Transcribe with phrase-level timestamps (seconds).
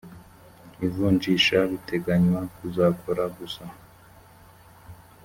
[0.85, 3.63] ivunjisha biteganywa kuzakora gusa